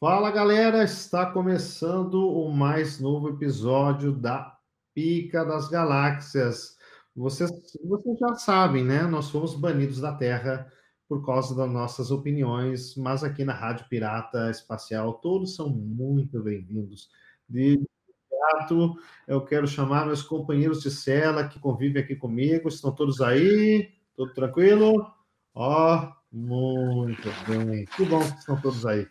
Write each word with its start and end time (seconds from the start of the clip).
Fala 0.00 0.30
galera, 0.30 0.82
está 0.82 1.30
começando 1.30 2.26
o 2.26 2.50
mais 2.50 2.98
novo 2.98 3.28
episódio 3.28 4.12
da 4.12 4.58
Pica 4.94 5.44
das 5.44 5.68
Galáxias. 5.68 6.78
Vocês, 7.14 7.50
vocês 7.84 8.18
já 8.18 8.34
sabem, 8.36 8.82
né? 8.82 9.02
Nós 9.02 9.28
fomos 9.28 9.54
banidos 9.54 10.00
da 10.00 10.14
Terra 10.14 10.72
por 11.06 11.22
causa 11.26 11.54
das 11.54 11.70
nossas 11.70 12.10
opiniões, 12.10 12.96
mas 12.96 13.22
aqui 13.22 13.44
na 13.44 13.52
Rádio 13.52 13.90
Pirata 13.90 14.50
Espacial 14.50 15.20
todos 15.20 15.54
são 15.54 15.68
muito 15.68 16.42
bem-vindos. 16.42 17.10
De 17.46 17.74
imediato, 17.74 18.98
eu 19.28 19.44
quero 19.44 19.68
chamar 19.68 20.06
meus 20.06 20.22
companheiros 20.22 20.80
de 20.80 20.90
cela 20.90 21.46
que 21.46 21.60
convivem 21.60 22.02
aqui 22.02 22.16
comigo. 22.16 22.70
Estão 22.70 22.90
todos 22.90 23.20
aí? 23.20 23.92
Tudo 24.16 24.32
tranquilo? 24.32 25.12
Ó, 25.54 25.94
oh, 25.98 26.34
muito 26.34 27.28
bem. 27.46 27.84
Que 27.84 28.06
bom 28.06 28.20
que 28.20 28.38
estão 28.38 28.58
todos 28.58 28.86
aí. 28.86 29.06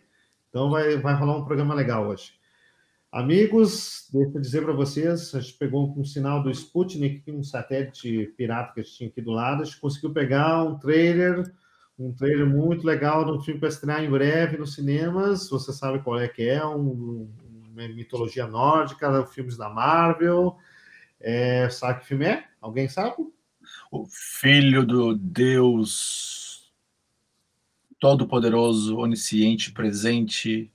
Então 0.50 0.68
vai, 0.68 0.98
vai 0.98 1.14
rolar 1.14 1.38
um 1.38 1.44
programa 1.44 1.74
legal 1.74 2.08
hoje. 2.08 2.32
Amigos, 3.12 4.08
deixa 4.12 4.36
eu 4.36 4.40
dizer 4.40 4.62
para 4.62 4.72
vocês, 4.72 5.34
a 5.34 5.40
gente 5.40 5.54
pegou 5.54 5.92
um 5.96 6.04
sinal 6.04 6.42
do 6.42 6.50
Sputnik, 6.50 7.30
um 7.32 7.42
satélite 7.42 8.32
pirata 8.36 8.74
que 8.74 8.80
a 8.80 8.82
gente 8.82 8.96
tinha 8.96 9.08
aqui 9.08 9.20
do 9.20 9.32
lado, 9.32 9.62
a 9.62 9.64
gente 9.64 9.80
conseguiu 9.80 10.12
pegar 10.12 10.62
um 10.62 10.78
trailer, 10.78 11.52
um 11.98 12.12
trailer 12.12 12.46
muito 12.46 12.86
legal 12.86 13.24
de 13.24 13.32
um 13.32 13.40
filme 13.40 13.58
para 13.58 13.68
estrear 13.68 14.04
em 14.04 14.10
breve 14.10 14.58
nos 14.58 14.74
cinemas. 14.74 15.48
Você 15.50 15.72
sabe 15.72 16.00
qual 16.00 16.20
é 16.20 16.28
que 16.28 16.48
é, 16.48 16.64
um, 16.64 17.28
uma 17.72 17.88
mitologia 17.88 18.46
nórdica, 18.46 19.26
filmes 19.26 19.56
da 19.56 19.68
Marvel. 19.68 20.56
É, 21.20 21.68
sabe 21.68 22.00
que 22.00 22.06
filme 22.06 22.26
é? 22.26 22.44
Alguém 22.60 22.88
sabe? 22.88 23.14
O 23.90 24.06
Filho 24.06 24.84
do 24.84 25.16
Deus 25.16 26.39
todo-poderoso, 28.00 28.96
onisciente, 28.96 29.70
presente, 29.70 30.72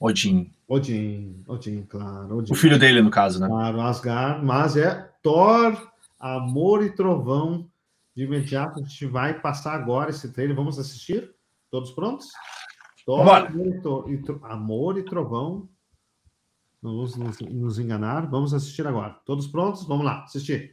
Odin. 0.00 0.50
Odin, 0.68 1.42
Odin, 1.46 1.82
claro. 1.82 2.38
Odin. 2.38 2.52
O 2.52 2.56
filho 2.56 2.78
dele, 2.78 3.02
no 3.02 3.10
caso, 3.10 3.40
né? 3.40 3.48
Claro, 3.48 3.80
Asgard, 3.80 4.44
mas 4.44 4.76
é 4.76 5.10
Thor, 5.22 5.90
Amor 6.18 6.84
e 6.84 6.94
Trovão. 6.94 7.68
De 8.14 8.24
imediato, 8.24 8.80
a 8.80 8.82
gente 8.82 9.06
vai 9.06 9.40
passar 9.40 9.74
agora 9.74 10.10
esse 10.10 10.32
trailer. 10.32 10.56
Vamos 10.56 10.78
assistir? 10.78 11.32
Todos 11.70 11.90
prontos? 11.90 12.28
Thor, 13.04 13.20
amor 13.20 14.10
e, 14.10 14.18
tro... 14.18 14.40
amor 14.44 14.98
e, 14.98 15.02
Trovão. 15.02 15.68
Não 16.82 16.96
vamos 16.96 17.16
nos, 17.16 17.38
nos 17.40 17.78
enganar. 17.78 18.28
Vamos 18.28 18.54
assistir 18.54 18.86
agora. 18.86 19.16
Todos 19.24 19.46
prontos? 19.46 19.84
Vamos 19.86 20.04
lá, 20.04 20.24
assistir. 20.24 20.72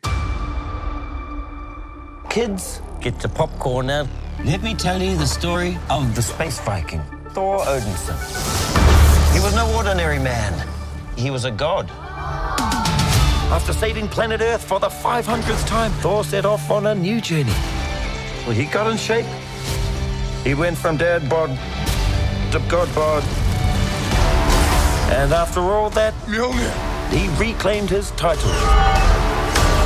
Kids, 2.36 2.82
get 3.00 3.24
your 3.24 3.30
popcorn 3.30 3.88
now. 3.88 4.06
Let 4.44 4.62
me 4.62 4.76
tell 4.76 5.02
you 5.02 5.16
the 5.16 5.26
story 5.26 5.78
of 5.90 6.14
the 6.16 6.22
space 6.22 6.60
Viking, 6.60 7.02
Thor 7.30 7.60
Odinson. 7.60 8.18
He 9.34 9.40
was 9.40 9.56
no 9.56 9.74
ordinary 9.74 10.20
man. 10.20 10.68
He 11.16 11.32
was 11.32 11.46
a 11.46 11.52
god. 11.52 11.90
After 13.56 13.72
saving 13.72 14.10
planet 14.10 14.42
Earth 14.42 14.66
for 14.66 14.82
the 14.82 14.90
500th 14.90 15.66
time, 15.66 15.94
Thor 16.02 16.26
set 16.26 16.46
off 16.46 16.70
on 16.70 16.88
a 16.88 16.94
new 16.94 17.22
journey. 17.22 17.56
Well, 18.46 18.52
he 18.52 18.66
got 18.66 18.92
in 18.92 18.98
shape. 18.98 19.28
He 20.44 20.56
went 20.56 20.78
from 20.78 20.98
dad 20.98 21.30
bod 21.30 21.52
to 22.52 22.60
god 22.68 22.94
bod. 22.94 23.24
And 25.10 25.32
after 25.32 25.62
all 25.62 25.90
that, 25.92 26.14
he 27.14 27.30
reclaimed 27.42 27.90
his 27.90 28.12
title 28.12 28.52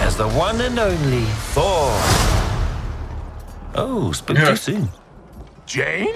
as 0.01 0.17
the 0.17 0.27
one 0.29 0.59
and 0.61 0.79
only 0.79 1.25
Thor. 1.53 2.28
Oh, 3.75 4.11
spoke 4.11 4.37
yeah. 4.37 4.49
too 4.49 4.55
soon. 4.55 4.89
Jane? 5.65 6.15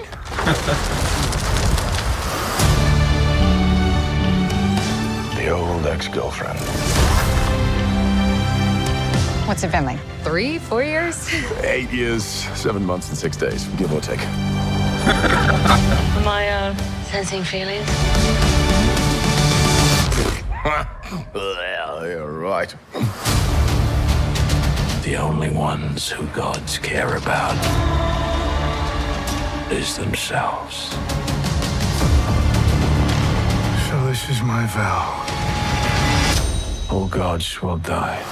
the 5.36 5.48
old 5.50 5.86
ex-girlfriend. 5.86 6.58
What's 9.46 9.62
it 9.62 9.70
been 9.70 9.84
like? 9.84 10.00
Three, 10.22 10.58
four 10.58 10.82
years? 10.82 11.28
Eight 11.62 11.90
years, 11.90 12.24
seven 12.24 12.84
months, 12.84 13.08
and 13.10 13.16
six 13.16 13.36
days, 13.36 13.64
give 13.76 13.92
or 13.92 14.00
take. 14.00 14.20
Am 15.06 16.26
I 16.26 16.48
uh, 16.48 16.76
sensing 17.04 17.44
feelings? 17.44 17.86
well, 21.34 22.06
you're 22.08 22.32
right 22.32 22.74
the 25.04 25.16
only 25.16 25.50
ones 25.50 26.08
who 26.08 26.26
gods 26.28 26.78
care 26.78 27.16
about 27.16 27.54
is 29.70 29.98
themselves. 29.98 30.88
So 33.86 34.06
this 34.06 34.30
is 34.30 34.40
my 34.40 34.64
vow. 34.68 35.26
All 36.90 37.06
gods 37.08 37.60
will 37.60 37.76
die. 37.76 38.22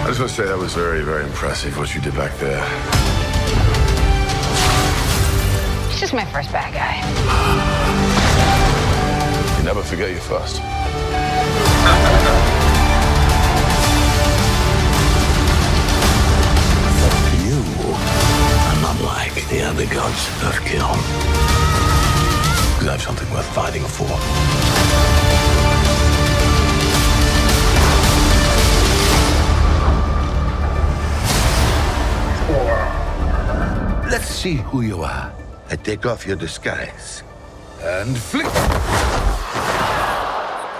I 0.00 0.04
just 0.06 0.20
want 0.20 0.30
to 0.30 0.36
say 0.36 0.44
that 0.44 0.56
was 0.56 0.74
very, 0.74 1.02
very 1.02 1.24
impressive 1.24 1.76
what 1.76 1.92
you 1.92 2.00
did 2.00 2.14
back 2.14 2.38
there. 2.38 2.64
It's 5.90 5.98
just 5.98 6.14
my 6.14 6.24
first 6.26 6.52
bad 6.52 6.72
guy. 6.72 8.67
Never 9.68 9.82
forget 9.82 10.10
your 10.10 10.20
first. 10.20 10.56
you 17.44 17.60
are 18.64 18.80
not 18.80 18.98
like 19.02 19.34
the 19.50 19.60
other 19.60 19.84
gods 19.92 20.26
of 20.48 20.58
Kiln. 20.64 20.98
Because 22.72 22.88
I 22.88 22.92
have 22.92 23.02
something 23.02 23.30
worth 23.30 23.44
fighting 23.54 23.82
for. 23.84 24.08
Let's 34.10 34.28
see 34.28 34.54
who 34.54 34.80
you 34.80 35.02
are. 35.02 35.30
I 35.68 35.76
take 35.76 36.06
off 36.06 36.26
your 36.26 36.36
disguise. 36.36 37.22
And 37.82 38.16
flick. 38.16 38.97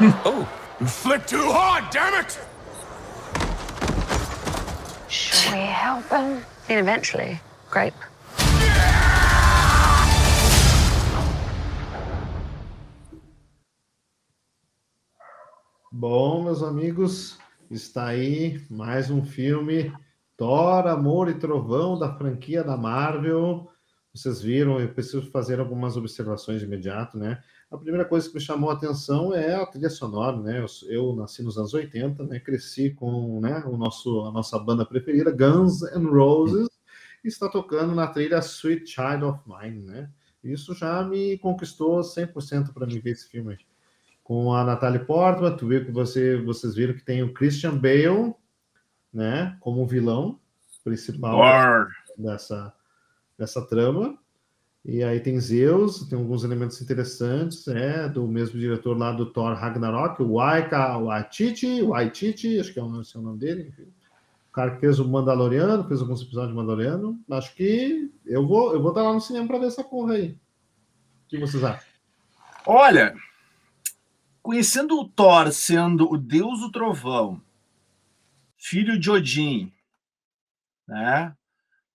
Oh, 0.01 0.49
you 0.81 0.87
flicked 0.87 1.29
too 1.29 1.51
hard, 1.51 1.91
damn 1.91 2.15
it! 2.15 2.39
Should 5.09 5.53
we 5.53 5.59
help 5.59 6.09
him? 6.09 6.45
And 6.69 6.79
eventually, 6.79 7.41
grape. 7.69 7.95
Bom, 15.91 16.45
meus 16.45 16.63
amigos, 16.63 17.37
está 17.69 18.07
aí 18.07 18.65
mais 18.71 19.11
um 19.11 19.25
filme 19.25 19.93
Thor, 20.37 20.87
Amor 20.87 21.29
e 21.29 21.35
Trovão 21.35 21.99
da 21.99 22.15
franquia 22.15 22.63
da 22.63 22.77
Marvel. 22.77 23.69
Vocês 24.15 24.41
viram, 24.41 24.79
eu 24.79 24.95
preciso 24.95 25.29
fazer 25.33 25.59
algumas 25.59 25.97
observações 25.97 26.61
de 26.61 26.67
imediato, 26.67 27.19
né? 27.19 27.43
A 27.71 27.77
primeira 27.77 28.05
coisa 28.05 28.27
que 28.27 28.35
me 28.35 28.41
chamou 28.41 28.71
a 28.71 28.73
atenção 28.73 29.35
é 29.35 29.55
a 29.55 29.67
trilha 29.67 29.91
sonora, 29.91 30.39
né? 30.39 30.59
Eu, 30.59 30.67
eu 30.89 31.17
nasci 31.17 31.43
nos 31.43 31.59
anos 31.59 31.75
80, 31.75 32.25
né? 32.25 32.41
Cresci 32.41 32.91
com 32.91 33.41
né, 33.41 33.63
o 33.67 33.77
nosso, 33.77 34.25
a 34.25 34.33
nossa 34.33 34.59
banda 34.59 34.87
preferida, 34.87 35.31
Guns 35.31 35.83
N' 35.93 36.09
Roses, 36.09 36.69
e 37.23 37.29
está 37.29 37.49
tocando 37.49 37.95
na 37.95 38.07
trilha 38.07 38.39
Sweet 38.39 38.87
Child 38.87 39.25
of 39.25 39.41
Mine, 39.47 39.85
né? 39.85 40.11
Isso 40.43 40.75
já 40.75 41.03
me 41.03 41.37
conquistou 41.39 42.01
100% 42.01 42.73
para 42.73 42.87
mim 42.87 43.01
ver 43.01 43.11
esse 43.11 43.29
filme. 43.29 43.59
Com 44.25 44.55
a 44.55 44.65
Natalie 44.65 45.05
Portman, 45.05 45.55
tu 45.55 45.67
viu 45.67 45.85
que 45.85 45.91
você, 45.91 46.37
vocês 46.37 46.75
viram 46.75 46.95
que 46.95 47.05
tem 47.05 47.23
o 47.23 47.35
Christian 47.35 47.77
Bale, 47.77 48.35
né? 49.13 49.57
Como 49.61 49.87
vilão 49.87 50.41
principal 50.83 51.39
dessa, 52.17 52.73
dessa 53.37 53.67
trama. 53.67 54.19
E 54.91 55.05
aí 55.05 55.21
tem 55.21 55.39
Zeus, 55.39 56.09
tem 56.09 56.19
alguns 56.19 56.45
elementos 56.45 56.81
interessantes, 56.81 57.69
é, 57.69 58.09
do 58.09 58.27
mesmo 58.27 58.59
diretor 58.59 58.97
lá 58.97 59.13
do 59.13 59.27
Thor 59.27 59.53
Ragnarok, 59.53 60.23
o 60.23 60.37
Waika 60.37 60.97
Waititi, 60.97 61.83
Waititi, 61.83 62.59
acho 62.59 62.73
que 62.73 62.81
é 62.81 62.83
o, 62.83 62.87
é 62.87 63.19
o 63.19 63.21
nome 63.21 63.39
dele, 63.39 63.69
enfim. 63.69 63.83
O 63.83 64.51
cara 64.51 64.71
que 64.71 64.81
fez 64.81 64.99
o 64.99 65.07
Mandaloriano, 65.07 65.87
fez 65.87 66.01
alguns 66.01 66.23
episódios 66.23 66.53
de 66.53 66.57
Mandaloriano. 66.57 67.21
Acho 67.31 67.55
que 67.55 68.11
eu 68.25 68.47
vou, 68.47 68.73
eu 68.73 68.81
vou 68.81 68.93
estar 68.93 69.03
lá 69.03 69.13
no 69.13 69.21
cinema 69.21 69.47
para 69.47 69.59
ver 69.59 69.67
essa 69.67 69.85
porra 69.85 70.15
aí. 70.15 70.31
O 70.31 71.29
que 71.29 71.39
vocês 71.39 71.63
acham? 71.63 71.87
Olha, 72.65 73.15
conhecendo 74.41 74.99
o 74.99 75.07
Thor 75.07 75.53
sendo 75.53 76.11
o 76.11 76.17
deus 76.17 76.61
do 76.61 76.73
trovão, 76.73 77.43
filho 78.57 78.99
de 78.99 79.11
Odin, 79.11 79.71
né? 80.87 81.37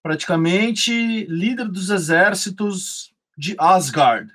Praticamente 0.03 1.25
líder 1.25 1.69
dos 1.69 1.89
exércitos 1.89 3.13
de 3.37 3.55
Asgard. 3.57 4.29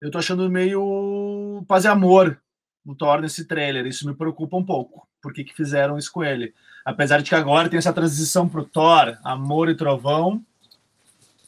Eu 0.00 0.10
tô 0.10 0.16
achando 0.16 0.50
meio 0.50 1.62
paz 1.68 1.84
e 1.84 1.88
amor 1.88 2.40
no 2.84 2.94
Thor 2.94 3.20
nesse 3.20 3.44
trailer. 3.44 3.86
Isso 3.86 4.08
me 4.08 4.14
preocupa 4.14 4.56
um 4.56 4.64
pouco. 4.64 5.06
Por 5.20 5.34
que, 5.34 5.44
que 5.44 5.54
fizeram 5.54 5.98
isso 5.98 6.10
com 6.10 6.24
ele? 6.24 6.54
Apesar 6.84 7.20
de 7.20 7.28
que 7.28 7.34
agora 7.34 7.68
tem 7.68 7.76
essa 7.76 7.92
transição 7.92 8.48
pro 8.48 8.64
Thor, 8.64 9.18
Amor 9.22 9.68
e 9.68 9.76
Trovão. 9.76 10.42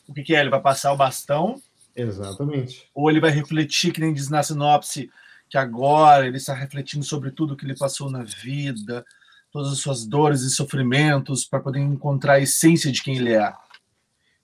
O 0.07 0.13
que, 0.13 0.23
que 0.23 0.35
é? 0.35 0.41
Ele 0.41 0.51
vai 0.51 0.61
passar 0.61 0.93
o 0.93 0.97
bastão 0.97 1.63
Exatamente. 1.97 2.89
ou 2.95 3.09
ele 3.09 3.21
vai 3.21 3.31
refletir, 3.31 3.93
que 3.93 4.01
nem 4.01 4.13
diz 4.13 4.29
na 4.29 4.43
sinopse, 4.43 5.11
que 5.49 5.57
agora 5.57 6.27
ele 6.27 6.37
está 6.37 6.53
refletindo 6.53 7.05
sobre 7.05 7.31
tudo 7.31 7.57
que 7.57 7.65
ele 7.65 7.77
passou 7.77 8.11
na 8.11 8.23
vida, 8.23 9.05
todas 9.51 9.73
as 9.73 9.79
suas 9.79 10.07
dores 10.07 10.43
e 10.43 10.51
sofrimentos, 10.51 11.45
para 11.45 11.61
poder 11.61 11.81
encontrar 11.81 12.35
a 12.35 12.41
essência 12.41 12.91
de 12.91 13.03
quem 13.03 13.17
ele 13.17 13.33
é. 13.33 13.53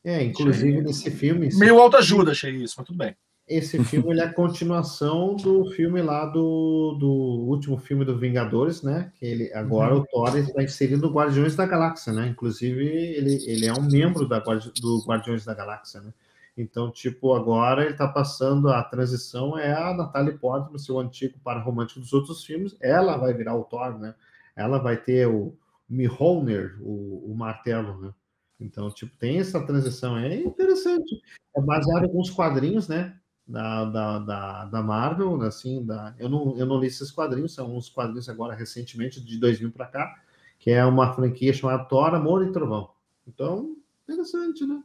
É, 0.04 0.22
inclusive 0.22 0.82
nesse 0.82 1.10
filme. 1.10 1.48
Meio 1.54 1.80
autoajuda, 1.80 2.30
achei 2.30 2.52
isso, 2.52 2.74
mas 2.78 2.86
tudo 2.86 2.96
bem. 2.98 3.16
Esse 3.48 3.82
filme 3.84 4.10
ele 4.10 4.20
é 4.20 4.24
a 4.24 4.32
continuação 4.32 5.36
do 5.36 5.70
filme 5.70 6.02
lá 6.02 6.26
do, 6.26 6.96
do 6.98 7.08
último 7.08 7.78
filme 7.78 8.04
do 8.04 8.18
Vingadores, 8.18 8.82
né? 8.82 9.12
Que 9.14 9.24
ele 9.24 9.52
agora 9.54 9.94
Uhum. 9.94 10.00
o 10.00 10.06
Thor 10.06 10.36
está 10.36 10.64
inserido 10.64 11.02
no 11.06 11.14
Guardiões 11.14 11.54
da 11.54 11.64
Galáxia, 11.64 12.12
né? 12.12 12.26
Inclusive 12.26 12.84
ele, 12.84 13.44
ele 13.46 13.66
é 13.66 13.72
um 13.72 13.82
membro 13.82 14.26
da, 14.26 14.40
do 14.40 15.04
Guardiões 15.06 15.44
da 15.44 15.54
Galáxia, 15.54 16.00
né? 16.00 16.12
Então, 16.58 16.90
tipo, 16.90 17.34
agora 17.34 17.82
ele 17.82 17.92
está 17.92 18.08
passando 18.08 18.68
a 18.68 18.82
transição 18.82 19.56
é 19.58 19.72
a 19.72 19.94
Natalie 19.94 20.38
Portman, 20.38 20.78
seu 20.78 20.98
antigo 20.98 21.38
par 21.44 21.62
romântico 21.62 22.00
dos 22.00 22.12
outros 22.12 22.44
filmes. 22.44 22.76
Ela 22.80 23.16
vai 23.16 23.32
virar 23.32 23.54
o 23.54 23.62
Thor, 23.62 23.96
né? 23.98 24.14
Ela 24.56 24.78
vai 24.78 24.96
ter 24.96 25.28
o 25.28 25.54
Mjolnir, 25.88 26.78
o, 26.80 27.30
o 27.30 27.36
martelo, 27.36 28.00
né? 28.00 28.14
Então, 28.58 28.90
tipo, 28.90 29.14
tem 29.18 29.38
essa 29.38 29.64
transição, 29.64 30.16
é 30.16 30.34
interessante. 30.34 31.20
É 31.54 31.60
baseado 31.60 32.04
em 32.04 32.06
alguns 32.06 32.30
quadrinhos, 32.30 32.88
né? 32.88 33.18
Da, 33.46 33.84
da, 33.84 34.18
da, 34.18 34.64
da 34.64 34.82
Marvel, 34.82 35.40
assim, 35.42 35.84
da, 35.84 36.16
eu, 36.18 36.28
não, 36.28 36.58
eu 36.58 36.66
não 36.66 36.80
li 36.80 36.88
esses 36.88 37.12
quadrinhos, 37.12 37.54
são 37.54 37.76
uns 37.76 37.88
quadrinhos 37.88 38.28
agora 38.28 38.56
recentemente, 38.56 39.24
de 39.24 39.38
2000 39.38 39.70
para 39.70 39.86
cá, 39.86 40.20
que 40.58 40.70
é 40.70 40.84
uma 40.84 41.12
franquia 41.12 41.52
chamada 41.52 41.84
Thor, 41.84 42.12
Amor 42.12 42.44
e 42.44 42.50
Trovão. 42.50 42.90
Então, 43.24 43.76
interessante, 44.02 44.66
né? 44.66 44.82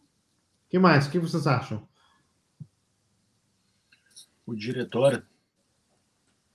Que 0.69 0.77
mais? 0.77 1.07
O 1.07 1.11
que 1.11 1.17
vocês 1.17 1.47
acham? 1.47 1.87
O 4.45 4.53
diretor, 4.53 5.25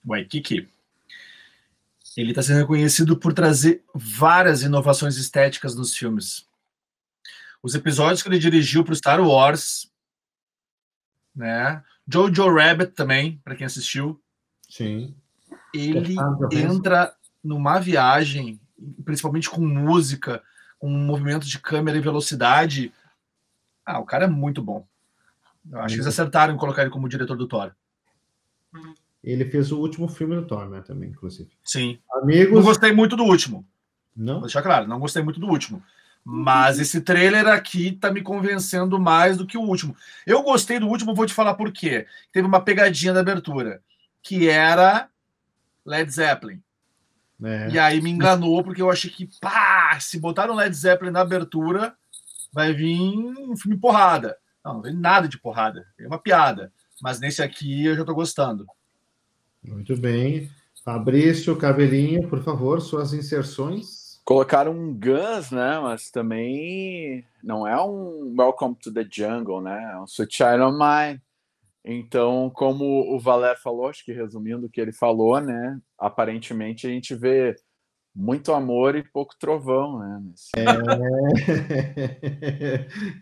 Waikiki, 0.05 0.69
ele 2.17 2.31
está 2.31 2.43
sendo 2.43 2.61
reconhecido 2.61 3.17
por 3.17 3.33
trazer 3.33 3.85
várias 3.95 4.63
inovações 4.63 5.17
estéticas 5.17 5.75
nos 5.75 5.95
filmes. 5.95 6.47
Os 7.63 7.75
episódios 7.75 8.23
que 8.23 8.29
ele 8.29 8.39
dirigiu 8.39 8.85
para 8.85 8.93
o 8.93 8.97
Star 8.97 9.21
Wars, 9.21 9.91
né? 11.35 11.83
Jojo 12.09 12.55
Rabbit 12.55 12.93
também, 12.93 13.41
para 13.45 13.57
quem 13.57 13.67
assistiu, 13.67 14.21
Sim. 14.69 15.15
ele 15.75 16.15
Johansson? 16.15 16.49
entra 16.57 17.15
numa 17.43 17.79
viagem, 17.79 18.61
principalmente 19.05 19.51
com 19.51 19.61
música, 19.61 20.43
com 20.79 20.89
movimento 20.89 21.47
de 21.47 21.59
câmera 21.59 21.99
e 21.99 22.01
velocidade. 22.01 22.93
Ah, 23.85 23.99
o 23.99 24.07
cara 24.07 24.25
é 24.25 24.29
muito 24.29 24.63
bom. 24.63 24.87
Eu 25.71 25.81
acho 25.81 25.95
que 25.95 26.01
eles 26.01 26.07
acertaram 26.07 26.55
em 26.55 26.59
colocar 26.59 26.83
ele 26.83 26.91
como 26.91 27.09
diretor 27.09 27.37
do 27.37 27.49
Thor. 27.49 27.73
Ele 29.27 29.45
fez 29.45 29.73
o 29.73 29.81
último 29.81 30.07
filme 30.07 30.37
do 30.37 30.47
Thor, 30.47 30.71
né? 30.71 30.81
Também, 30.83 31.11
inclusive. 31.11 31.51
Sim. 31.65 31.99
Não 32.09 32.23
Amigos. 32.23 32.65
gostei 32.65 32.93
muito 32.93 33.17
do 33.17 33.25
último. 33.25 33.67
Não? 34.17 34.35
Vou 34.35 34.43
deixar 34.43 34.63
claro, 34.63 34.87
não 34.87 35.01
gostei 35.01 35.21
muito 35.21 35.41
do 35.41 35.49
último. 35.49 35.83
Mas 36.25 36.79
esse 36.79 37.01
trailer 37.01 37.47
aqui 37.49 37.93
tá 37.93 38.11
me 38.11 38.23
convencendo 38.23 38.99
mais 39.01 39.37
do 39.37 39.47
que 39.47 39.59
o 39.59 39.63
último. 39.63 39.97
Eu 40.25 40.43
gostei 40.43 40.79
do 40.79 40.89
último, 40.89 41.15
vou 41.15 41.27
te 41.27 41.35
falar 41.35 41.55
por 41.55 41.73
quê. 41.73 42.07
Teve 42.33 42.47
uma 42.47 42.61
pegadinha 42.61 43.13
da 43.13 43.21
abertura, 43.21 43.83
que 44.23 44.49
era 44.49 45.09
Led 45.85 46.11
Zeppelin. 46.11 46.63
É. 47.43 47.69
E 47.71 47.79
aí 47.79 48.01
me 48.01 48.11
enganou, 48.11 48.63
porque 48.63 48.81
eu 48.81 48.91
achei 48.91 49.11
que, 49.11 49.29
pá, 49.41 49.99
se 50.01 50.19
botaram 50.19 50.55
Led 50.55 50.75
Zeppelin 50.75 51.11
na 51.11 51.21
abertura, 51.21 51.95
vai 52.53 52.73
vir 52.73 52.99
um 52.99 53.57
filme 53.57 53.77
porrada. 53.77 54.37
Não, 54.65 54.75
não 54.75 54.83
vem 54.83 54.95
nada 54.95 55.29
de 55.29 55.39
porrada. 55.39 55.87
É 55.99 56.07
uma 56.07 56.19
piada. 56.19 56.73
Mas 57.01 57.21
nesse 57.21 57.43
aqui 57.43 57.85
eu 57.85 57.95
já 57.95 58.05
tô 58.05 58.15
gostando. 58.15 58.67
Muito 59.67 59.97
bem. 59.97 60.49
Fabrício, 60.85 61.57
cabelinho, 61.57 62.29
por 62.29 62.43
favor, 62.43 62.81
suas 62.81 63.13
inserções. 63.13 64.21
Colocaram 64.25 64.73
um 64.73 64.93
Guns, 64.93 65.51
né? 65.51 65.79
Mas 65.81 66.11
também 66.11 67.25
não 67.43 67.67
é 67.67 67.81
um 67.81 68.35
Welcome 68.39 68.77
to 68.77 68.93
the 68.93 69.07
Jungle, 69.11 69.61
né? 69.61 69.93
É 69.95 69.99
um 69.99 70.05
Sweet 70.05 70.37
Child 70.37 70.61
of 70.63 70.79
Mine. 70.79 71.21
Então, 71.85 72.51
como 72.55 72.85
o 73.15 73.19
Valer 73.21 73.57
falou, 73.61 73.89
acho 73.89 74.05
que 74.05 74.13
resumindo 74.13 74.67
o 74.67 74.71
que 74.71 74.81
ele 74.81 74.93
falou, 74.93 75.41
né? 75.41 75.79
Aparentemente 75.99 76.87
a 76.87 76.91
gente 76.91 77.15
vê 77.15 77.55
muito 78.15 78.53
amor 78.53 78.97
e 78.97 79.03
pouco 79.05 79.35
trovão, 79.39 79.99
né? 80.01 80.21
nesse- 80.25 80.51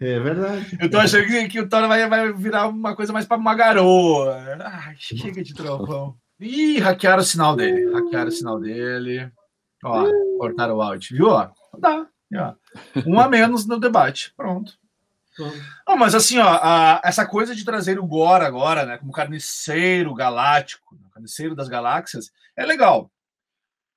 É 0.01 0.21
verdade. 0.21 0.79
Eu 0.81 0.91
tô 0.91 0.99
achando 0.99 1.27
que, 1.27 1.49
que 1.49 1.61
o 1.61 1.69
Thor 1.69 1.87
vai, 1.89 2.09
vai 2.09 2.33
virar 2.33 2.69
uma 2.69 2.95
coisa 2.97 3.13
mais 3.13 3.27
para 3.27 3.37
uma 3.37 3.55
garoa. 3.55 4.37
Ai, 4.61 4.95
chega 4.99 5.43
de 5.43 5.53
trovão. 5.53 6.17
Ih, 6.45 6.79
hackearam 6.81 7.21
o 7.23 7.25
sinal 7.25 7.57
dele. 7.57 7.93
Hackearam 7.93 8.29
o 8.29 8.33
sinal 8.33 8.61
dele. 8.61 9.33
Ó, 9.85 10.05
cortaram 10.39 10.77
o 10.77 10.83
áudio. 10.83 11.17
Viu? 11.17 11.29
Ó, 11.29 11.51
dá. 11.79 12.07
Ó. 12.37 12.55
Um 13.07 13.19
a 13.21 13.29
menos 13.29 13.67
no 13.67 13.79
debate. 13.79 14.33
Pronto. 14.37 14.79
Não, 15.87 15.97
mas 15.97 16.15
assim, 16.15 16.39
ó, 16.39 16.49
a- 16.63 17.01
essa 17.05 17.27
coisa 17.27 17.55
de 17.55 17.65
trazer 17.65 17.99
o 17.99 18.07
Gore 18.07 18.45
agora, 18.45 18.87
né, 18.87 18.99
como 18.99 19.11
carniceiro 19.13 20.15
galáctico, 20.15 20.97
carniceiro 21.13 21.55
das 21.57 21.69
galáxias, 21.69 22.31
é 22.57 22.65
legal. 22.65 23.11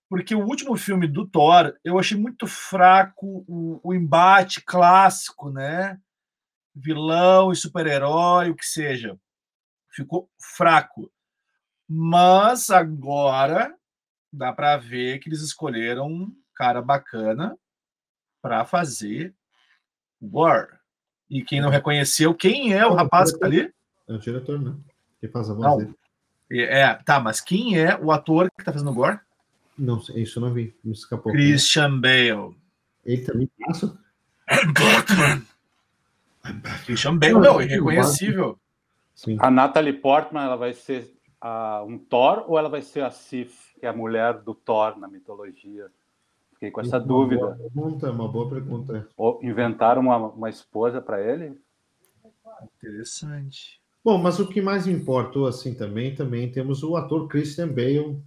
Porque 0.10 0.34
o 0.34 0.44
último 0.46 0.76
filme 0.78 1.08
do 1.08 1.28
Thor, 1.28 1.74
eu 1.84 2.00
achei 2.00 2.18
muito 2.18 2.48
fraco 2.48 3.44
o, 3.48 3.80
o 3.84 3.94
embate 3.94 4.62
clássico, 4.62 5.52
né? 5.52 6.00
Vilão 6.74 7.52
e 7.52 7.56
super-herói, 7.56 8.50
o 8.50 8.56
que 8.56 8.66
seja. 8.66 9.20
Ficou 9.92 10.30
fraco. 10.40 11.12
Mas 11.88 12.70
agora 12.70 13.74
dá 14.32 14.52
para 14.52 14.78
ver 14.78 15.20
que 15.20 15.30
eles 15.30 15.42
escolheram 15.42 16.08
um 16.08 16.36
cara 16.56 16.82
bacana 16.82 17.58
para 18.42 18.66
fazer 18.66 19.34
o 20.20 20.28
Gore. 20.28 20.68
E 21.30 21.44
quem 21.44 21.62
não 21.62 21.70
reconheceu, 21.70 22.34
quem 22.34 22.74
é 22.74 22.86
o 22.86 22.94
rapaz 22.94 23.32
que 23.32 23.40
tá 23.40 23.46
ali? 23.46 23.72
É 24.08 24.14
o 24.14 24.20
diretor, 24.20 24.60
né? 24.62 24.76
Que 25.20 25.28
faz 25.28 25.50
a 25.50 25.54
voz 25.54 25.66
Não. 25.66 25.78
dele. 25.78 25.96
É, 26.50 26.94
tá, 26.94 27.20
mas 27.20 27.42
quem 27.42 27.78
é 27.78 27.98
o 27.98 28.12
ator 28.12 28.50
que 28.58 28.64
tá 28.64 28.72
fazendo 28.72 28.92
o 28.92 28.94
Gore? 28.94 29.20
Não, 29.78 30.00
sei, 30.02 30.24
isso 30.24 30.40
eu 30.40 30.44
não 30.46 30.54
vi. 30.54 30.74
Me 30.84 30.94
escapou. 30.94 31.32
Christian 31.32 32.00
Bale. 32.00 32.56
Ele 33.06 33.22
também 33.24 33.50
passa. 33.66 33.98
Batman. 34.74 35.46
Christian 36.86 37.18
Bale, 37.18 37.34
Não, 37.34 37.42
meu, 37.42 37.54
eu- 37.54 37.62
irreconhecível. 37.62 38.60
Sim. 39.14 39.38
A 39.42 39.52
Natalie 39.52 39.94
Portman, 39.94 40.44
ela 40.44 40.56
vai 40.56 40.74
ser 40.74 41.14
a- 41.42 41.84
um 41.88 41.98
Thor 41.98 42.46
ou 42.48 42.58
ela 42.58 42.70
vai 42.70 42.82
ser 42.82 43.04
a 43.04 43.12
Sif, 43.12 43.76
que 43.80 43.86
é 43.86 43.90
a 43.90 43.94
mulher 43.94 44.40
do 44.42 44.54
Thor 44.54 44.98
na 44.98 45.08
mitologia? 45.08 45.88
Fiquei 46.54 46.72
com 46.72 46.82
essa 46.82 46.98
Uma 46.98 47.06
dúvida. 47.06 47.42
boa 47.42 47.56
pergunta, 47.56 48.12
uma 48.12 48.28
boa 48.28 48.50
pergunta. 48.50 49.08
Ou 49.16 49.40
inventaram 49.44 50.02
uma, 50.02 50.18
uma 50.18 50.50
esposa 50.50 51.00
para 51.02 51.22
ele? 51.22 51.60
Interessante. 52.78 53.80
Bom, 54.04 54.18
mas 54.18 54.40
o 54.40 54.48
que 54.48 54.62
mais 54.62 54.88
me 54.88 54.94
importou 54.94 55.48
assim 55.48 55.74
também, 55.74 56.16
também 56.16 56.52
temos 56.52 56.82
o 56.82 56.96
ator 56.96 57.28
Christian 57.28 57.68
Bale, 57.68 58.18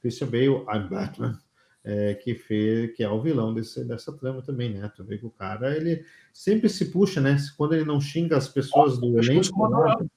Christian 0.00 0.28
Bale, 0.28 0.64
I'm 0.72 0.88
Batman, 0.88 1.38
é, 1.84 2.14
que 2.14 2.34
fez, 2.34 2.94
que 2.94 3.02
é 3.02 3.08
o 3.08 3.20
vilão 3.20 3.52
desse, 3.54 3.84
dessa 3.84 4.12
trama 4.16 4.42
também, 4.42 4.72
né? 4.72 4.92
Tu 4.94 5.02
vê 5.02 5.18
que 5.18 5.26
o 5.26 5.30
cara 5.30 5.74
ele 5.76 6.04
sempre 6.32 6.68
se 6.68 6.90
puxa, 6.92 7.20
né? 7.20 7.36
Quando 7.56 7.74
ele 7.74 7.84
não 7.84 8.00
xinga 8.00 8.36
as 8.36 8.46
pessoas 8.46 8.98
do 8.98 9.18
elenco, 9.18 9.68
né? 9.68 10.08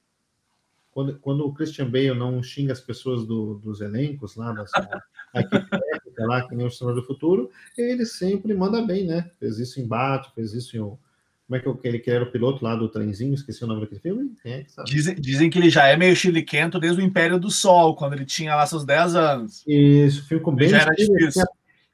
Quando, 0.95 1.19
quando 1.19 1.45
o 1.45 1.53
Christian 1.53 1.89
Bale 1.89 2.13
não 2.13 2.41
xinga 2.41 2.71
as 2.71 2.79
pessoas 2.79 3.27
do, 3.27 3.55
dos 3.55 3.81
elencos 3.81 4.37
lá, 4.37 4.53
dessa, 4.53 5.03
a 5.33 5.41
equipe 5.41 5.69
técnica 5.69 6.25
lá, 6.25 6.47
que 6.47 6.55
nem 6.55 6.65
o 6.65 6.71
Senhor 6.71 6.95
do 6.95 7.03
Futuro, 7.03 7.51
ele 7.77 8.05
sempre 8.05 8.53
manda 8.53 8.81
bem, 8.81 9.05
né? 9.05 9.29
Fez 9.37 9.59
isso 9.59 9.81
em 9.81 9.85
Bate, 9.85 10.33
fez 10.33 10.53
isso 10.53 10.77
em. 10.77 10.79
Como 10.79 11.57
é 11.57 11.59
que 11.59 11.67
é 11.67 11.71
aquele 11.71 11.99
que 11.99 12.09
era 12.09 12.23
o 12.23 12.31
piloto 12.31 12.63
lá 12.63 12.75
do 12.75 12.87
trenzinho? 12.87 13.33
Esqueci 13.33 13.63
o 13.63 13.67
nome 13.67 13.81
daquele 13.81 13.99
filme. 13.99 14.31
É 14.45 14.63
que? 14.63 14.83
Dizem, 14.85 15.15
dizem 15.15 15.49
que 15.49 15.59
ele 15.59 15.69
já 15.69 15.85
é 15.85 15.97
meio 15.97 16.15
chiliquento 16.15 16.79
desde 16.79 17.01
o 17.01 17.05
Império 17.05 17.37
do 17.37 17.51
Sol, 17.51 17.93
quando 17.95 18.13
ele 18.13 18.25
tinha 18.25 18.55
lá 18.55 18.65
seus 18.65 18.85
10 18.85 19.15
anos. 19.15 19.63
Isso, 19.67 20.25
filme 20.25 20.43
com 20.43 20.55
bem 20.55 20.69
Já 20.69 20.79
era 20.79 20.95
difícil. 20.95 21.43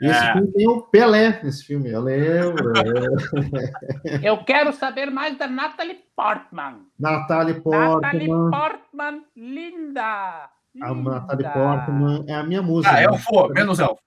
E 0.01 0.07
esse 0.07 0.19
É. 0.25 0.33
filme 0.33 0.51
tem 0.51 0.67
o 0.67 0.81
Pelé 0.81 1.39
nesse 1.43 1.63
filme, 1.63 1.91
eu 1.91 2.01
lembro. 2.01 2.73
Eu 4.23 4.43
quero 4.43 4.73
saber 4.73 5.11
mais 5.11 5.37
da 5.37 5.47
Natalie 5.47 5.99
Portman. 6.15 6.85
Natalie 6.99 7.53
Natalie 7.61 8.27
Portman. 8.27 8.49
Portman, 8.51 9.23
linda. 9.35 10.49
A. 10.81 10.93
Natalie 10.95 11.49
Portman 11.53 12.25
é 12.27 12.33
a 12.33 12.43
minha 12.43 12.61
música. 12.61 12.93
Ah, 12.93 12.97
né? 12.99 13.03
Elfo, 13.03 13.47
menos 13.49 13.79
Elfo. 13.79 14.01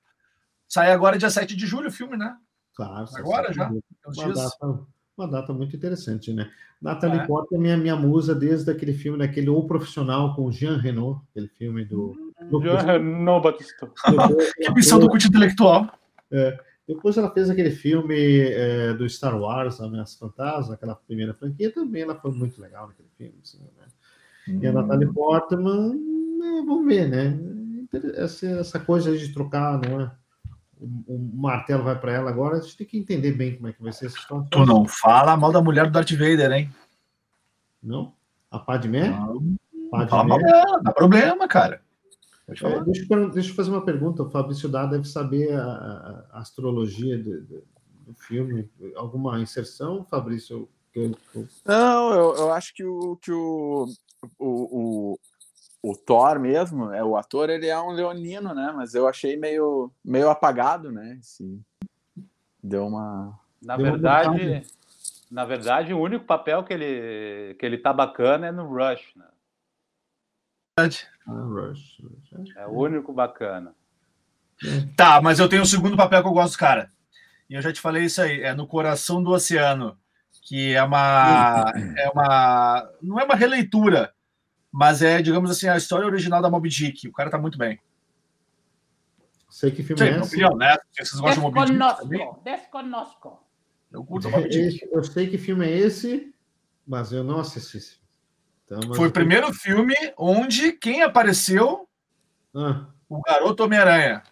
Sai 0.68 0.90
agora 0.92 1.16
dia 1.18 1.30
7 1.30 1.54
de 1.54 1.66
julho 1.66 1.88
o 1.88 1.92
filme, 1.92 2.16
né? 2.16 2.34
Claro, 2.74 3.06
Agora 3.16 3.52
já? 3.52 3.68
Uma 3.68 4.32
data, 4.32 4.80
uma 5.16 5.30
data 5.30 5.52
muito 5.52 5.76
interessante, 5.76 6.32
né? 6.32 6.50
Natalie 6.82 7.20
É. 7.20 7.26
Portman 7.26 7.58
é 7.58 7.60
minha, 7.60 7.76
minha 7.76 7.96
musa 7.96 8.34
desde 8.34 8.68
aquele 8.70 8.94
filme, 8.94 9.18
daquele 9.18 9.48
O 9.48 9.64
Profissional 9.64 10.34
com 10.34 10.50
Jean 10.50 10.76
Reno, 10.78 11.22
aquele 11.30 11.46
filme 11.48 11.84
do. 11.84 12.12
do 12.14 12.23
Não, 12.40 13.40
Batista. 13.40 13.90
Que 14.56 14.70
missão 14.72 14.98
do 14.98 15.08
culto 15.08 15.26
intelectual. 15.26 15.88
Depois 16.86 17.16
ela 17.16 17.30
fez 17.30 17.48
aquele 17.48 17.70
filme 17.70 18.40
é, 18.40 18.92
do 18.92 19.08
Star 19.08 19.38
Wars, 19.38 19.80
Ameaça 19.80 20.18
Fantasma, 20.18 20.74
aquela 20.74 20.94
primeira 20.94 21.32
franquia, 21.32 21.72
também 21.72 22.02
ela 22.02 22.14
foi 22.14 22.30
muito 22.30 22.60
legal 22.60 22.88
naquele 22.88 23.08
filme. 23.16 23.38
Assim, 23.42 23.58
né? 23.58 23.86
Hum. 24.48 24.58
E 24.60 24.66
a 24.66 24.72
Natalie 24.72 25.10
Portman, 25.10 25.94
né, 25.94 26.62
vamos 26.66 26.84
ver, 26.84 27.08
né? 27.08 27.38
Essa, 28.16 28.46
essa 28.46 28.78
coisa 28.78 29.16
de 29.16 29.32
trocar, 29.32 29.80
não 29.80 30.02
é? 30.02 30.10
O, 30.78 31.14
o 31.14 31.30
martelo 31.34 31.84
vai 31.84 31.98
para 31.98 32.12
ela 32.12 32.28
agora, 32.28 32.58
a 32.58 32.60
gente 32.60 32.76
tem 32.76 32.86
que 32.86 32.98
entender 32.98 33.32
bem 33.32 33.56
como 33.56 33.68
é 33.68 33.72
que 33.72 33.82
vai 33.82 33.92
ser 33.92 34.06
essa 34.06 34.18
história. 34.18 34.46
Tu 34.50 34.66
não 34.66 34.84
fala 34.86 35.38
mal 35.38 35.52
da 35.52 35.62
mulher 35.62 35.86
do 35.86 35.92
Darth 35.92 36.10
Vader, 36.10 36.52
hein? 36.52 36.70
Não? 37.82 38.12
A 38.50 38.58
Padmé? 38.58 39.08
Não. 39.08 39.56
Padmé. 39.90 40.08
Fala 40.10 40.24
mal 40.24 40.38
dela, 40.38 40.82
dá 40.82 40.92
problema, 40.92 41.48
cara. 41.48 41.80
É, 42.46 42.52
deixa, 42.52 42.66
eu, 43.10 43.30
deixa, 43.30 43.50
eu, 43.50 43.54
fazer 43.54 43.70
uma 43.70 43.84
pergunta. 43.84 44.22
O 44.22 44.30
Fabrício 44.30 44.68
Dá 44.68 44.86
deve 44.86 45.08
saber 45.08 45.52
a, 45.54 46.26
a 46.30 46.38
astrologia 46.40 47.16
do, 47.18 47.40
do, 47.42 48.14
filme. 48.14 48.68
Alguma 48.96 49.40
inserção, 49.40 50.04
Fabrício? 50.04 50.68
Não, 51.64 52.12
eu, 52.12 52.36
eu 52.36 52.52
acho 52.52 52.72
que 52.74 52.84
o, 52.84 53.16
que 53.16 53.32
o, 53.32 53.86
o, 54.38 55.16
o, 55.82 55.90
o, 55.90 55.96
Thor 55.96 56.38
mesmo, 56.38 56.92
é 56.92 57.02
o 57.02 57.16
ator, 57.16 57.50
ele 57.50 57.66
é 57.66 57.80
um 57.80 57.90
leonino, 57.90 58.54
né? 58.54 58.72
Mas 58.76 58.94
eu 58.94 59.08
achei 59.08 59.36
meio, 59.36 59.90
meio 60.04 60.28
apagado, 60.28 60.92
né? 60.92 61.18
Esse, 61.20 61.60
deu 62.62 62.86
uma. 62.86 63.38
Na 63.60 63.76
deu 63.76 63.86
verdade, 63.86 64.48
uma 64.48 64.62
na 65.34 65.44
verdade, 65.44 65.92
o 65.92 66.00
único 66.00 66.24
papel 66.24 66.62
que 66.62 66.72
ele, 66.72 67.54
que 67.54 67.66
ele 67.66 67.78
tá 67.78 67.92
bacana 67.92 68.46
é 68.46 68.52
no 68.52 68.68
Rush, 68.68 69.16
né? 69.16 69.28
Ah, 71.26 71.32
Rush, 71.32 72.00
Rush. 72.02 72.56
É. 72.56 72.62
é 72.62 72.66
o 72.66 72.72
único 72.72 73.12
bacana. 73.12 73.74
Tá, 74.96 75.20
mas 75.20 75.38
eu 75.38 75.48
tenho 75.48 75.62
o 75.62 75.64
um 75.64 75.68
segundo 75.68 75.96
papel 75.96 76.22
que 76.22 76.28
eu 76.28 76.32
gosto, 76.32 76.56
cara. 76.58 76.90
E 77.48 77.54
eu 77.54 77.62
já 77.62 77.72
te 77.72 77.80
falei 77.80 78.04
isso 78.04 78.22
aí, 78.22 78.42
é 78.42 78.54
no 78.54 78.66
coração 78.66 79.22
do 79.22 79.30
oceano, 79.30 79.98
que 80.42 80.74
é 80.74 80.82
uma 80.82 81.72
é 81.96 82.08
uma 82.08 82.90
não 83.02 83.20
é 83.20 83.24
uma 83.24 83.34
releitura, 83.34 84.14
mas 84.70 85.02
é, 85.02 85.20
digamos 85.20 85.50
assim, 85.50 85.68
a 85.68 85.76
história 85.76 86.06
original 86.06 86.40
da 86.40 86.50
Moby 86.50 86.68
Dick. 86.68 87.08
O 87.08 87.12
cara 87.12 87.30
tá 87.30 87.38
muito 87.38 87.58
bem. 87.58 87.80
Sei 89.50 89.70
que 89.70 89.82
filme 89.82 89.98
Sei, 89.98 90.08
é 90.08 90.18
esse. 90.18 90.28
Opinião, 90.28 90.56
né? 90.56 90.76
Vocês 90.92 91.20
gostam 91.20 91.50
de 91.50 91.72
Moby 91.72 92.08
Dick? 92.08 92.44
Desconosco. 92.44 93.40
Eu 93.92 94.04
curto 94.04 94.30
Moby 94.30 94.48
Dick. 94.48 94.88
Eu 94.90 95.04
sei 95.04 95.28
que 95.28 95.38
filme 95.38 95.66
é 95.66 95.76
esse, 95.76 96.34
mas 96.86 97.12
eu 97.12 97.22
não 97.22 97.40
assisti 97.40 97.76
esse 97.76 98.03
então, 98.66 98.94
Foi 98.94 99.08
o 99.08 99.12
primeiro 99.12 99.52
filme 99.52 99.94
onde 100.16 100.72
quem 100.72 101.02
apareceu? 101.02 101.88
Ah. 102.54 102.86
O 103.08 103.20
garoto 103.20 103.64
Homem-Aranha. 103.64 104.22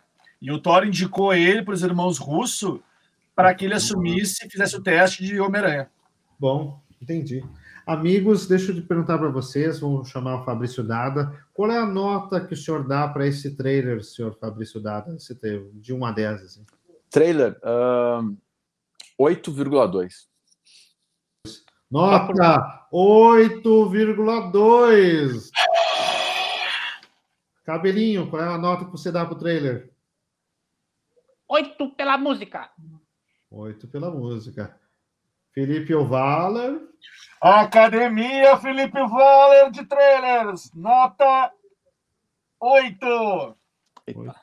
E 0.40 0.50
o 0.50 0.58
Thor 0.58 0.86
indicou 0.86 1.34
ele 1.34 1.62
para 1.62 1.74
os 1.74 1.82
irmãos 1.82 2.18
Russo 2.18 2.82
para 3.34 3.54
que 3.54 3.64
ele 3.64 3.74
assumisse 3.74 4.46
e 4.46 4.50
fizesse 4.50 4.76
o 4.76 4.82
teste 4.82 5.24
de 5.24 5.40
Homem-Aranha. 5.40 5.90
Bom, 6.38 6.82
entendi. 7.00 7.44
Amigos, 7.86 8.46
deixa 8.46 8.70
eu 8.70 8.76
te 8.76 8.82
perguntar 8.82 9.18
para 9.18 9.28
vocês, 9.28 9.80
vamos 9.80 10.08
chamar 10.08 10.40
o 10.40 10.44
Fabrício 10.44 10.84
Dada. 10.84 11.32
Qual 11.52 11.70
é 11.70 11.78
a 11.78 11.86
nota 11.86 12.40
que 12.44 12.54
o 12.54 12.56
senhor 12.56 12.86
dá 12.86 13.08
para 13.08 13.26
esse 13.26 13.56
trailer, 13.56 14.04
senhor 14.04 14.36
Fabrício 14.38 14.80
Dada, 14.80 15.16
de 15.74 15.92
1 15.92 16.04
a 16.04 16.12
10? 16.12 16.42
Assim? 16.42 16.66
Trailer, 17.10 17.58
uh, 17.58 18.36
8,2. 19.20 20.31
Nota 21.92 22.88
8,2. 22.90 25.50
Cabelinho, 27.64 28.28
qual 28.30 28.42
é 28.42 28.48
a 28.48 28.56
nota 28.56 28.86
que 28.86 28.90
você 28.90 29.12
dá 29.12 29.26
pro 29.26 29.36
trailer? 29.36 29.92
Oito 31.46 31.90
pela 31.90 32.16
música. 32.16 32.70
Oito 33.50 33.86
pela 33.88 34.10
música. 34.10 34.74
Felipe 35.52 35.94
Ovaler. 35.94 36.80
Academia 37.42 38.56
Felipe 38.56 38.98
Valer 38.98 39.70
de 39.70 39.84
trailers. 39.84 40.72
Nota 40.72 41.52
8. 42.58 43.54
Eita. 44.06 44.34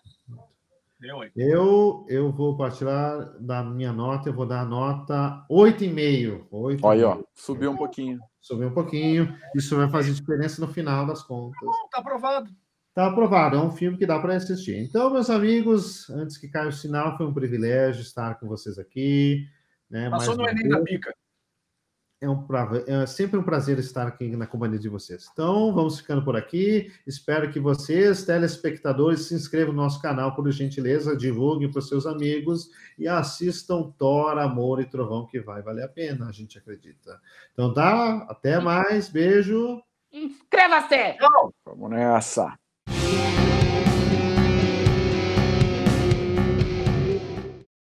Eu, 1.36 2.06
eu 2.10 2.32
vou 2.32 2.58
partilhar 2.58 3.38
da 3.40 3.64
minha 3.64 3.94
nota, 3.94 4.30
eu 4.30 4.34
vou 4.34 4.46
dar 4.46 4.62
a 4.62 4.66
nota 4.66 5.46
8,5. 5.50 6.48
8 6.52 6.86
Olha, 6.86 7.08
ó, 7.08 7.24
subiu 7.34 7.72
um 7.72 7.78
pouquinho. 7.78 8.20
Subiu 8.42 8.68
um 8.68 8.74
pouquinho. 8.74 9.34
Isso 9.56 9.76
vai 9.76 9.90
fazer 9.90 10.14
diferença 10.14 10.60
no 10.60 10.72
final 10.72 11.06
das 11.06 11.24
contas. 11.24 11.60
tá 11.92 12.00
aprovado. 12.00 12.50
Tá 12.94 13.08
aprovado, 13.08 13.56
é 13.56 13.60
um 13.62 13.72
filme 13.72 13.98
que 13.98 14.06
dá 14.06 14.20
para 14.20 14.36
assistir. 14.36 14.76
Então, 14.78 15.10
meus 15.10 15.30
amigos, 15.30 16.10
antes 16.10 16.38
que 16.38 16.50
caia 16.50 16.68
o 16.68 16.74
sinal, 16.74 17.16
foi 17.16 17.28
um 17.28 17.34
privilégio 17.34 18.02
estar 18.02 18.36
com 18.40 18.48
vocês 18.48 18.78
aqui. 18.78 19.46
Né? 19.90 20.10
Passou 20.10 20.36
no 20.36 20.48
Enem 20.48 20.68
da 20.68 20.82
Pica 20.82 21.14
é, 22.22 22.30
um, 22.30 22.46
é 22.88 23.06
sempre 23.06 23.40
um 23.40 23.44
prazer 23.44 23.80
estar 23.80 24.08
aqui 24.08 24.36
na 24.36 24.46
companhia 24.46 24.78
de 24.78 24.90
vocês. 24.90 25.30
Então, 25.32 25.74
vamos 25.74 26.00
ficando 26.00 26.24
por 26.24 26.36
aqui. 26.36 26.92
Espero 27.08 27.52
que 27.52 27.60
vocês, 27.60 28.26
telespectadores, 28.26 29.22
se 29.22 29.36
inscrevam 29.36 29.74
no 29.74 29.82
nosso 29.82 30.02
canal, 30.02 30.36
por 30.36 30.50
gentileza, 30.52 31.16
divulguem 31.16 31.72
para 31.72 31.80
os 31.80 31.88
seus 31.88 32.06
amigos 32.06 32.70
e 32.98 33.08
assistam 33.08 33.92
Thor, 33.98 34.38
Amor 34.38 34.82
e 34.82 34.86
Trovão, 34.86 35.26
que 35.26 35.40
vai 35.40 35.62
valer 35.62 35.86
a 35.86 35.90
pena, 35.90 36.28
a 36.28 36.32
gente 36.32 36.58
acredita. 36.58 37.20
Então 37.54 37.74
tá, 37.74 38.28
até 38.30 38.60
mais, 38.60 39.10
beijo. 39.10 39.82
Inscreva-se! 40.12 41.18
Vamos 41.66 41.90
nessa! 41.90 42.58